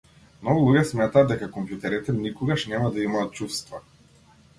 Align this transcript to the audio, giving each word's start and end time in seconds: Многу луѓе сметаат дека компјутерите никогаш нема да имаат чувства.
Многу 0.45 0.61
луѓе 0.67 0.81
сметаат 0.91 1.27
дека 1.31 1.49
компјутерите 1.57 2.15
никогаш 2.21 2.65
нема 2.73 2.89
да 2.97 3.05
имаат 3.09 3.37
чувства. 3.41 3.83